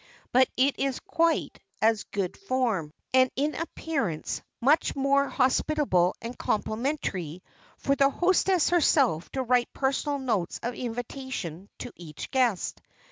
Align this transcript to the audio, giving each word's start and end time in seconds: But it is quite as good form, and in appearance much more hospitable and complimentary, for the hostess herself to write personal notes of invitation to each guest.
But 0.31 0.47
it 0.57 0.79
is 0.79 0.99
quite 0.99 1.59
as 1.79 2.05
good 2.05 2.35
form, 2.35 2.91
and 3.13 3.29
in 3.35 3.53
appearance 3.53 4.41
much 4.59 4.95
more 4.95 5.29
hospitable 5.29 6.15
and 6.23 6.35
complimentary, 6.35 7.43
for 7.77 7.95
the 7.95 8.09
hostess 8.09 8.69
herself 8.69 9.29
to 9.33 9.43
write 9.43 9.71
personal 9.73 10.17
notes 10.17 10.59
of 10.63 10.73
invitation 10.73 11.69
to 11.77 11.93
each 11.95 12.31
guest. 12.31 12.81